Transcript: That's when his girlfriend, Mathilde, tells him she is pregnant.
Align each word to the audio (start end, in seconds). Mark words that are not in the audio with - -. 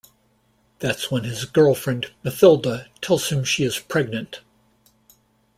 That's 0.79 1.11
when 1.11 1.25
his 1.25 1.45
girlfriend, 1.45 2.11
Mathilde, 2.23 2.89
tells 3.03 3.29
him 3.29 3.43
she 3.43 3.63
is 3.63 3.77
pregnant. 3.77 4.41